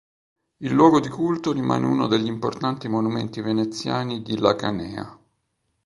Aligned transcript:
Il 0.63 0.73
luogo 0.73 0.99
di 0.99 1.09
culto 1.09 1.51
rimane 1.51 1.85
uno 1.85 2.07
degli 2.07 2.25
importanti 2.25 2.87
monumenti 2.87 3.39
veneziani 3.39 4.23
di 4.23 4.35
La 4.39 4.55
Canea. 4.55 5.19